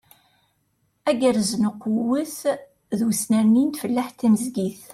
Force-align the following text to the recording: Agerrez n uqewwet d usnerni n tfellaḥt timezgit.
Agerrez 1.09 1.51
n 1.57 1.67
uqewwet 1.69 2.39
d 2.97 2.99
usnerni 3.07 3.63
n 3.65 3.69
tfellaḥt 3.69 4.17
timezgit. 4.19 4.81